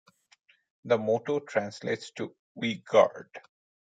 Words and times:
The 0.83 0.97
motto 0.97 1.41
translates 1.41 2.09
to 2.15 2.35
We 2.55 2.77
Guard. 2.79 3.29